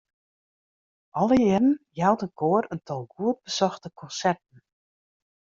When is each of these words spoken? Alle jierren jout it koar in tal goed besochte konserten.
Alle 1.19 1.35
jierren 1.43 1.69
jout 1.99 2.25
it 2.27 2.35
koar 2.39 2.63
in 2.73 2.81
tal 2.87 3.03
goed 3.15 3.37
besochte 3.45 3.89
konserten. 3.99 4.57